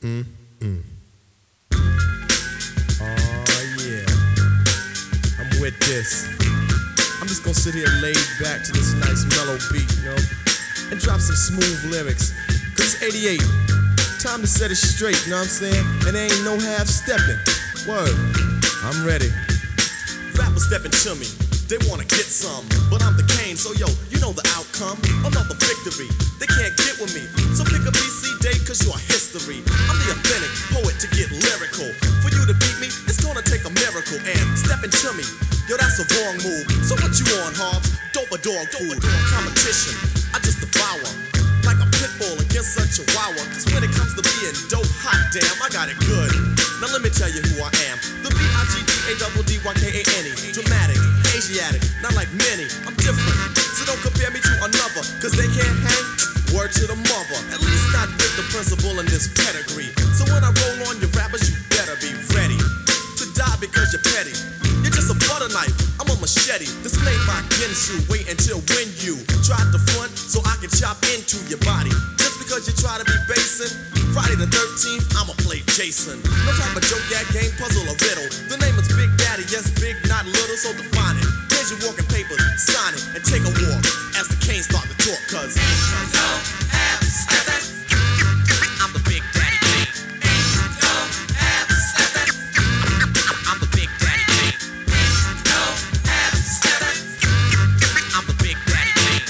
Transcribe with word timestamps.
Mm, 0.00 0.24
mm. 0.60 0.82
Oh, 1.74 3.36
yeah. 3.84 4.06
I'm 5.38 5.60
with 5.60 5.78
this. 5.80 6.24
I'm 7.20 7.28
just 7.28 7.44
gonna 7.44 7.52
sit 7.52 7.74
here 7.74 7.86
laid 8.00 8.16
back 8.40 8.64
to 8.64 8.72
this 8.72 8.94
nice 8.94 9.28
mellow 9.36 9.58
beat, 9.70 9.84
you 9.98 10.04
know, 10.08 10.16
and 10.90 10.98
drop 11.00 11.20
some 11.20 11.36
smooth 11.36 11.92
lyrics. 11.92 12.32
Cause 12.76 12.94
it's 12.94 13.02
88. 13.02 13.40
Time 14.22 14.40
to 14.40 14.46
set 14.46 14.70
it 14.70 14.76
straight, 14.76 15.20
you 15.26 15.32
know 15.32 15.36
what 15.36 15.42
I'm 15.42 15.48
saying? 15.48 15.86
And 16.06 16.16
there 16.16 16.24
ain't 16.24 16.44
no 16.44 16.58
half 16.58 16.86
stepping. 16.86 17.36
Word. 17.86 18.16
I'm 18.82 19.04
ready. 19.04 19.28
Rappers 20.38 20.64
stepping 20.64 20.92
to 20.92 21.14
me. 21.16 21.49
They 21.70 21.78
wanna 21.86 22.02
get 22.02 22.26
some, 22.26 22.66
but 22.90 22.98
I'm 22.98 23.14
the 23.14 23.22
Kane, 23.38 23.54
so 23.54 23.70
yo, 23.78 23.86
you 24.10 24.18
know 24.18 24.34
the 24.34 24.42
outcome. 24.58 24.98
Another 25.22 25.54
victory. 25.54 26.10
They 26.42 26.50
can't 26.50 26.74
get 26.74 26.98
with 26.98 27.14
me. 27.14 27.22
So 27.54 27.62
pick 27.62 27.86
a 27.86 27.94
BC 27.94 28.42
day, 28.42 28.58
cause 28.66 28.82
you're 28.82 28.98
history. 28.98 29.62
I'm 29.86 29.94
the 30.02 30.18
authentic 30.18 30.50
poet 30.74 30.98
to 30.98 31.06
get 31.14 31.30
lyrical. 31.30 31.86
For 32.26 32.34
you 32.34 32.42
to 32.42 32.58
beat 32.58 32.74
me, 32.82 32.90
it's 33.06 33.22
gonna 33.22 33.46
take 33.46 33.62
a 33.62 33.70
miracle. 33.70 34.18
And 34.18 34.42
stepping 34.58 34.90
to 34.90 35.14
me, 35.14 35.22
yo, 35.70 35.78
that's 35.78 36.02
a 36.02 36.10
wrong 36.10 36.42
move. 36.42 36.66
So 36.82 36.98
what 36.98 37.14
you 37.14 37.30
on, 37.46 37.54
Hobbs? 37.54 37.94
Dope 38.10 38.34
a 38.34 38.42
dog 38.42 38.66
food. 38.74 38.98
Competition, 39.30 39.94
I 40.34 40.42
just 40.42 40.58
devour. 40.58 41.06
Like 41.62 41.78
a 41.78 41.86
pit 41.86 42.10
bull 42.18 42.34
against 42.42 42.82
a 42.82 42.84
chihuahua. 42.90 43.46
Cause 43.54 43.70
when 43.70 43.86
it 43.86 43.94
comes 43.94 44.18
to 44.18 44.26
being 44.26 44.58
dope, 44.66 44.90
hot 45.06 45.22
damn, 45.30 45.54
I 45.62 45.70
got 45.70 45.86
it 45.86 46.02
good. 46.02 46.34
Now 46.82 46.90
let 46.90 46.98
me 47.04 47.14
tell 47.14 47.30
you 47.30 47.46
who 47.46 47.62
I 47.62 47.70
am. 47.92 48.00
The 48.24 48.32
B-I-G-D-A-D-D-Y-K-A-N-E. 48.32 50.32
Dramatic, 50.56 50.96
Asiatic, 51.50 51.82
not 51.98 52.14
like 52.14 52.30
many. 52.46 52.62
I'm 52.86 52.94
different. 52.94 53.34
So 53.58 53.82
don't 53.82 53.98
compare 54.06 54.30
me 54.30 54.38
to 54.38 54.54
another. 54.62 55.02
Cause 55.18 55.34
they 55.34 55.50
can't 55.50 55.78
hang. 55.82 56.06
Word 56.54 56.70
to 56.78 56.86
the 56.86 56.94
mother. 57.10 57.38
At 57.50 57.58
least 57.58 57.90
not 57.90 58.06
with 58.06 58.38
the 58.38 58.46
principal 58.54 58.94
in 59.02 59.06
this 59.10 59.26
pedigree. 59.34 59.90
So 60.14 60.30
when 60.30 60.46
I 60.46 60.54
roll 60.54 60.86
on 60.86 61.02
your 61.02 61.10
rappers, 61.10 61.50
you 61.50 61.58
better 61.74 61.98
be 61.98 62.14
ready 62.38 62.54
to 62.54 63.24
die 63.34 63.58
because 63.58 63.90
you're 63.90 64.06
petty. 64.14 64.30
You're 64.86 64.94
just 64.94 65.10
a 65.10 65.18
butter 65.26 65.50
knife, 65.50 65.74
I'm 65.98 66.06
a 66.06 66.14
machete. 66.22 66.70
This 66.86 66.94
made 67.02 67.18
by 67.26 67.42
Ginsu. 67.58 67.98
Wait 68.06 68.30
until 68.30 68.62
when 68.70 68.86
you 69.02 69.18
try 69.42 69.58
to 69.58 69.80
front 69.90 70.14
so 70.14 70.38
I 70.46 70.54
can 70.62 70.70
chop 70.70 71.02
into 71.10 71.34
your 71.50 71.58
body. 71.66 71.90
Just 72.14 72.38
because 72.38 72.70
you 72.70 72.78
try 72.78 72.94
to 72.94 73.06
be 73.10 73.18
basing. 73.26 73.74
Friday 74.14 74.38
the 74.38 74.46
13th, 74.46 75.18
I'ma 75.18 75.34
play 75.42 75.66
Jason. 75.74 76.22
No 76.46 76.50
type 76.54 76.78
of 76.78 76.82
joke, 76.86 77.02
at 77.10 77.26
game, 77.34 77.50
puzzle, 77.58 77.82
or 77.90 77.98
riddle. 78.06 78.30
The 78.46 78.58
name 78.62 78.78
is 78.78 78.86
Big 78.94 79.10
Daddy, 79.18 79.42
yes, 79.50 79.66
big, 79.82 79.98
not 80.06 80.26
little, 80.30 80.54
so 80.54 80.70
define 80.78 81.18
it. 81.18 81.39
Here's 81.60 81.76
your 81.76 81.90
walking 81.90 82.06
papers, 82.06 82.40
sign 82.56 82.94
it, 82.94 83.04
and 83.12 83.22
take 83.22 83.44
a 83.44 83.52
walk 83.52 83.84
as 84.16 84.24
the 84.32 84.36
Kane's 84.40 84.64
start 84.64 84.88
to 84.88 84.96
talk, 84.96 85.20
cause. 85.28 85.60
I'm 88.80 88.92
the 88.96 89.02
Big 89.04 89.20
Daddy 89.36 89.60
King. 89.60 89.92
I'm 93.44 93.60
the 93.60 93.68
Big 93.76 93.92
Daddy 94.00 94.24
King. 94.40 94.56
I'm 98.16 98.24
the 98.24 98.36
Big 98.40 98.56
Daddy 98.64 98.92
King. 98.96 99.20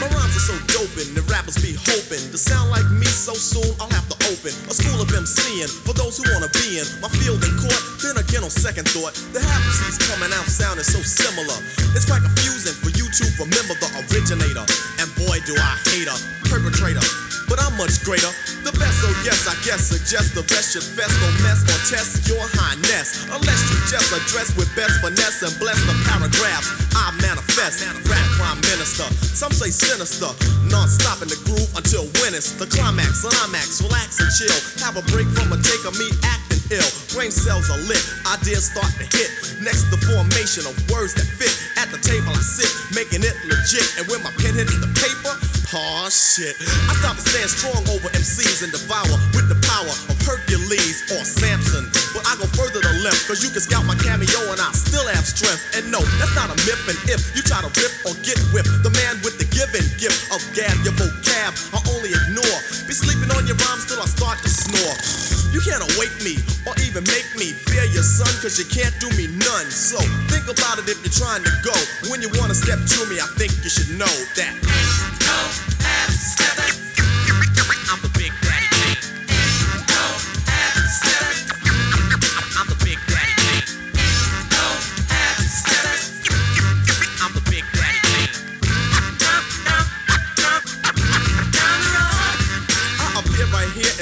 My 0.00 0.08
rhymes 0.08 0.36
are 0.40 0.46
so 0.48 0.56
doping, 0.72 1.12
the 1.12 1.20
rappers 1.28 1.60
be 1.60 1.76
hoping 1.76 2.32
to 2.32 2.38
sound 2.38 2.70
like 2.70 2.88
me 2.88 3.04
so 3.04 3.34
soon. 3.34 3.76
I'll 3.78 3.90
have 3.90 4.08
to 4.08 4.21
open 4.42 4.58
a 4.66 4.74
school 4.74 5.00
of 5.00 5.08
MCing 5.08 5.70
for 5.86 5.94
those 5.94 6.18
who 6.18 6.26
wanna 6.34 6.50
be 6.50 6.82
in 6.82 6.86
my 7.00 7.08
field 7.22 7.38
in 7.46 7.54
court. 7.62 7.82
Then 8.02 8.18
again, 8.18 8.42
on 8.42 8.50
second 8.50 8.88
thought, 8.88 9.14
the 9.32 9.38
half 9.38 9.62
coming 10.10 10.34
out 10.34 10.46
sounding 10.46 10.84
so 10.84 10.98
similar. 10.98 11.54
It's 11.94 12.06
quite 12.06 12.22
confusing 12.22 12.74
for 12.74 12.90
you 12.90 13.06
to 13.06 13.24
remember 13.38 13.74
the 13.78 13.88
originator. 14.02 14.66
And 14.98 15.08
boy, 15.14 15.38
do 15.46 15.54
I 15.54 15.78
hate 15.94 16.08
a 16.10 16.16
perpetrator. 16.50 17.21
But 17.52 17.68
I'm 17.68 17.76
much 17.76 18.00
greater. 18.00 18.32
The 18.64 18.72
best, 18.80 19.04
so 19.04 19.12
yes, 19.28 19.44
I 19.44 19.52
guess 19.60 19.92
suggest 19.92 20.32
the 20.32 20.40
best 20.48 20.72
should 20.72 20.88
fest, 20.96 21.12
don't 21.20 21.36
mess 21.44 21.60
or 21.68 21.76
test 21.84 22.24
your 22.24 22.40
highness. 22.56 23.28
Unless 23.28 23.60
you 23.68 23.76
just 23.92 24.08
address 24.08 24.56
with 24.56 24.72
best 24.72 25.04
finesse 25.04 25.44
and 25.44 25.52
bless 25.60 25.76
the 25.84 25.92
paragraphs 26.08 26.72
I 26.96 27.12
manifest. 27.20 27.84
Rap 28.08 28.24
prime 28.40 28.56
minister, 28.72 29.04
some 29.36 29.52
say 29.52 29.68
sinister. 29.68 30.32
Non-stop 30.72 31.20
in 31.20 31.28
the 31.28 31.36
groove 31.44 31.68
until 31.76 32.08
when 32.24 32.32
it's 32.32 32.56
the 32.56 32.64
climax. 32.64 33.20
Climax, 33.20 33.84
relax 33.84 34.16
and 34.16 34.32
chill. 34.32 34.56
Have 34.80 34.96
a 34.96 35.04
break 35.12 35.28
from 35.36 35.52
a 35.52 35.60
take 35.60 35.84
of 35.84 35.92
me 36.00 36.08
acting 36.24 36.41
ill. 36.72 36.88
Brain 37.12 37.30
cells 37.30 37.68
are 37.68 37.80
lit, 37.84 38.00
ideas 38.24 38.72
start 38.72 38.88
to 38.96 39.04
hit. 39.04 39.28
Next, 39.60 39.92
the 39.92 40.00
formation 40.00 40.64
of 40.64 40.74
words 40.88 41.12
that 41.14 41.28
fit. 41.28 41.52
At 41.76 41.92
the 41.92 42.00
table 42.00 42.32
I 42.32 42.40
sit, 42.40 42.68
making 42.96 43.22
it 43.22 43.36
legit. 43.44 43.84
And 44.00 44.08
when 44.08 44.24
my 44.24 44.32
pen 44.40 44.56
hits 44.56 44.72
the 44.80 44.88
paper, 44.96 45.32
oh 45.76 46.08
shit. 46.08 46.56
I 46.88 46.96
stop 46.98 47.20
and 47.20 47.26
stand 47.28 47.50
strong 47.52 47.84
over 47.92 48.08
MCs 48.16 48.64
and 48.64 48.72
devour 48.72 49.16
with 49.36 49.52
the 49.52 49.58
power 49.68 49.92
Hercules 50.24 51.04
or 51.12 51.22
Samson. 51.26 51.90
But 52.14 52.26
I 52.28 52.36
go 52.36 52.46
further 52.54 52.80
to 52.80 52.92
left, 53.02 53.26
cause 53.26 53.42
you 53.42 53.50
can 53.50 53.60
scout 53.60 53.84
my 53.84 53.96
cameo 53.98 54.40
and 54.52 54.60
I 54.60 54.70
still 54.72 55.04
have 55.08 55.24
strength. 55.24 55.62
And 55.74 55.88
no, 55.90 56.00
that's 56.20 56.34
not 56.36 56.52
a 56.52 56.56
myth. 56.68 56.82
And 56.86 56.98
if 57.08 57.34
you 57.34 57.42
try 57.42 57.60
to 57.60 57.70
rip 57.80 57.92
or 58.04 58.14
get 58.22 58.38
whipped, 58.52 58.70
the 58.84 58.92
man 58.94 59.18
with 59.24 59.40
the 59.40 59.48
given 59.50 59.84
gift 59.96 60.30
of 60.30 60.40
gab, 60.54 60.74
your 60.84 60.94
vocab, 60.94 61.52
I 61.74 61.78
only 61.94 62.12
ignore. 62.12 62.58
Be 62.86 62.94
sleeping 62.94 63.30
on 63.34 63.48
your 63.48 63.56
rhymes 63.68 63.88
till 63.88 64.00
I 64.00 64.08
start 64.08 64.38
to 64.44 64.50
snore. 64.50 64.96
You 65.52 65.60
can't 65.60 65.84
awake 65.94 66.16
me 66.24 66.40
or 66.64 66.72
even 66.80 67.04
make 67.12 67.28
me 67.36 67.52
fear 67.52 67.84
your 67.92 68.04
son, 68.04 68.30
cause 68.40 68.56
you 68.56 68.64
can't 68.64 68.94
do 69.00 69.08
me 69.20 69.28
none. 69.28 69.68
So 69.68 70.00
think 70.32 70.48
about 70.48 70.80
it 70.80 70.88
if 70.88 71.00
you're 71.04 71.12
trying 71.12 71.44
to 71.44 71.52
go. 71.60 71.76
When 72.08 72.22
you 72.22 72.30
wanna 72.40 72.54
step 72.54 72.80
to 72.80 73.00
me, 73.08 73.20
I 73.20 73.28
think 73.36 73.52
you 73.62 73.68
should 73.68 73.92
know 73.98 74.16
that. 74.36 74.52
I'm 76.64 76.81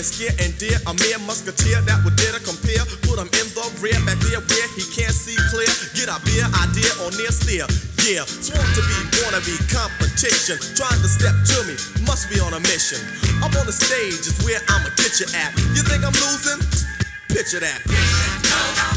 and 0.00 0.08
scare 0.08 0.32
and 0.40 0.56
dare 0.56 0.80
a 0.88 0.92
mere 0.96 1.20
musketeer 1.28 1.76
that 1.84 2.00
would 2.08 2.16
dare 2.16 2.32
to 2.32 2.40
compare. 2.40 2.80
Put 3.04 3.20
him 3.20 3.28
in 3.36 3.46
the 3.52 3.64
rear, 3.84 4.00
back 4.08 4.16
there 4.24 4.40
where 4.40 4.68
he 4.72 4.80
can't 4.96 5.12
see 5.12 5.36
clear. 5.52 5.68
Get 5.92 6.08
a 6.08 6.16
beer 6.24 6.48
idea 6.56 6.88
or 7.04 7.12
near 7.20 7.28
steer. 7.28 7.68
Yeah, 8.08 8.24
sworn 8.24 8.64
to 8.64 8.82
be, 8.88 8.96
wanna 9.20 9.44
be 9.44 9.52
competition. 9.68 10.56
Trying 10.72 11.04
to 11.04 11.10
step 11.10 11.36
to 11.36 11.58
me, 11.68 11.76
must 12.08 12.32
be 12.32 12.40
on 12.40 12.56
a 12.56 12.60
mission. 12.64 12.96
Up 13.44 13.52
on 13.60 13.68
the 13.68 13.76
stage 13.76 14.24
is 14.24 14.40
where 14.40 14.64
I'ma 14.72 14.88
get 14.96 15.20
you 15.20 15.28
at. 15.36 15.52
You 15.76 15.84
think 15.84 16.00
I'm 16.00 16.16
losing? 16.16 16.64
Picture 17.28 17.60
that. 17.60 17.84
Mr. 17.84 18.89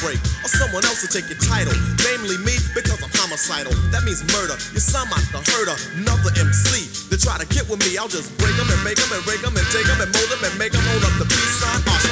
break, 0.00 0.20
or 0.44 0.48
someone 0.48 0.84
else 0.84 1.02
will 1.02 1.12
take 1.12 1.28
your 1.28 1.40
title. 1.42 1.74
Namely 2.06 2.38
me, 2.46 2.56
because 2.72 3.02
I'm 3.02 3.12
homicidal. 3.18 3.72
That 3.92 4.04
means 4.04 4.24
murder. 4.32 4.56
You 4.72 4.80
sound 4.80 5.10
like 5.10 5.26
the 5.34 5.42
herder, 5.42 5.76
another 6.00 6.32
MC. 6.38 6.88
They 7.10 7.18
try 7.18 7.36
to 7.36 7.46
get 7.48 7.68
with 7.68 7.80
me, 7.84 7.98
I'll 7.98 8.08
just 8.08 8.32
break 8.38 8.54
them 8.56 8.68
and 8.70 8.80
make 8.84 8.96
them 8.96 9.10
and 9.12 9.22
rake 9.26 9.42
them 9.42 9.56
and 9.56 9.66
take 9.74 9.86
them 9.88 10.00
and 10.00 10.10
mold 10.12 10.30
them 10.30 10.42
and 10.44 10.54
make 10.56 10.72
them 10.72 10.84
hold 10.86 11.04
up 11.04 11.14
the 11.18 11.26
peace 11.28 11.56
sign. 11.60 11.80
Uh-huh. 11.84 12.11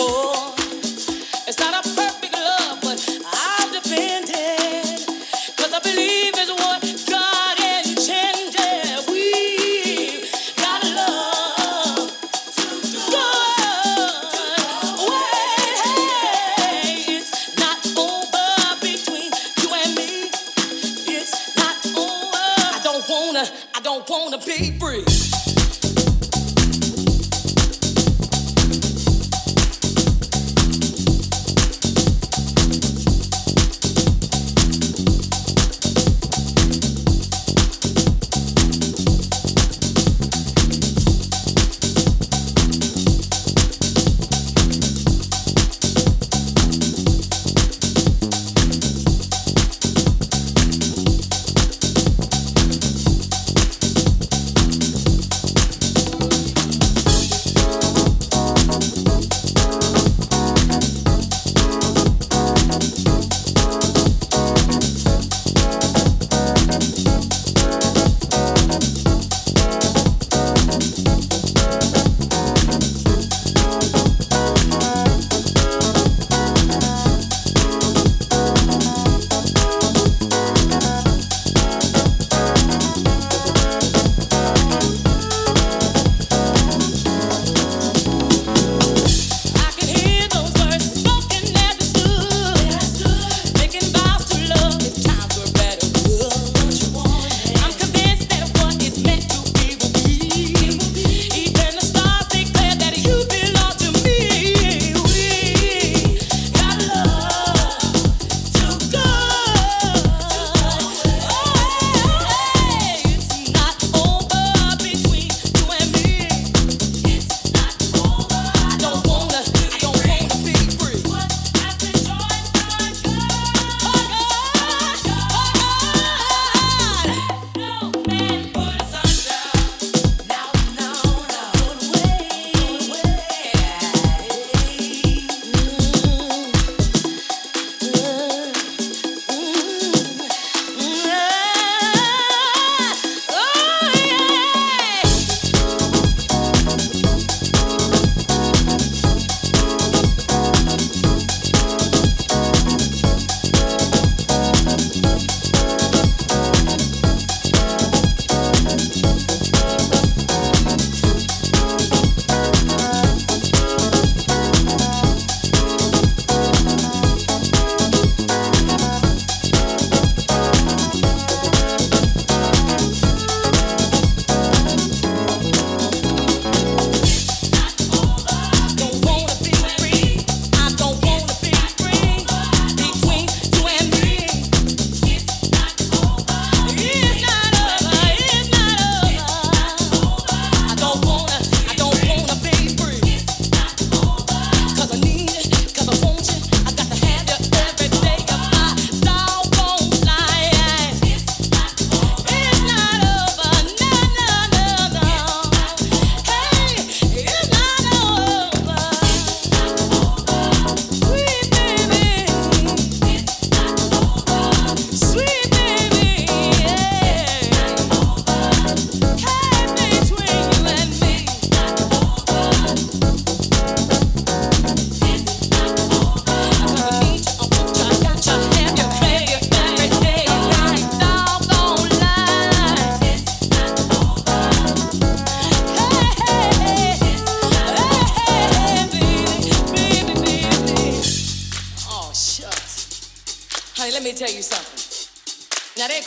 Wanna, 0.00 0.29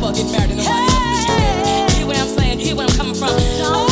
never 0.00 0.12
get 0.12 0.30
married 0.30 0.50
to 0.50 0.62
hey. 0.62 1.90
you. 1.90 1.96
Hear 1.96 2.06
what 2.06 2.18
I'm 2.18 2.28
saying? 2.28 2.60
You 2.60 2.66
hear 2.66 2.76
where 2.76 2.86
I'm 2.86 2.96
coming 2.96 3.14
from? 3.14 3.87